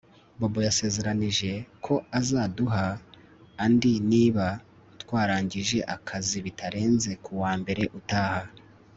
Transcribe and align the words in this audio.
Bobo 0.39 0.59
yasezeranije 0.67 1.51
ko 1.85 1.93
azaduha 2.19 2.85
andi 3.63 3.91
niba 4.11 4.45
twarangije 5.01 5.77
akazi 5.95 6.37
bitarenze 6.45 7.11
kuwa 7.23 7.51
mbere 7.61 7.83
utaha 7.99 8.43